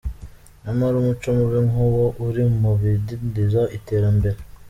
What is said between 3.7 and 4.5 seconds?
iterambere.